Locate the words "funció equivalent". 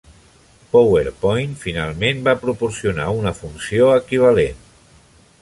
3.43-4.67